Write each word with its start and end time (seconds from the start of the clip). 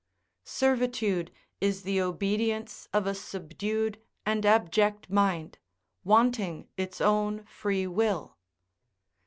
["Servitude 0.45 1.31
is 1.59 1.83
the 1.83 2.01
obedience 2.01 2.87
of 2.91 3.05
a 3.05 3.13
subdued 3.13 3.99
and 4.25 4.47
abject 4.47 5.07
mind, 5.11 5.59
wanting 6.03 6.67
its 6.75 6.99
own 7.01 7.45
free 7.45 7.85
will." 7.85 8.35